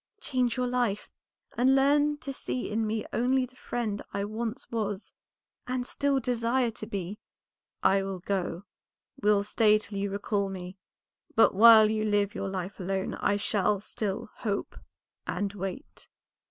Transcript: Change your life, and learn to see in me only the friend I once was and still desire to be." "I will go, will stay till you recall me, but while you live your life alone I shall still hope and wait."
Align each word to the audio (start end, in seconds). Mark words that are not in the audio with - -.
Change 0.19 0.57
your 0.57 0.65
life, 0.65 1.11
and 1.55 1.75
learn 1.75 2.17
to 2.17 2.33
see 2.33 2.71
in 2.71 2.87
me 2.87 3.05
only 3.13 3.45
the 3.45 3.55
friend 3.55 4.01
I 4.11 4.23
once 4.25 4.71
was 4.71 5.13
and 5.67 5.85
still 5.85 6.19
desire 6.19 6.71
to 6.71 6.87
be." 6.87 7.19
"I 7.83 8.01
will 8.01 8.17
go, 8.17 8.63
will 9.21 9.43
stay 9.43 9.77
till 9.77 9.99
you 9.99 10.09
recall 10.09 10.49
me, 10.49 10.75
but 11.35 11.53
while 11.53 11.87
you 11.87 12.03
live 12.03 12.33
your 12.33 12.49
life 12.49 12.79
alone 12.79 13.13
I 13.13 13.37
shall 13.37 13.79
still 13.79 14.31
hope 14.37 14.75
and 15.27 15.53
wait." 15.53 16.07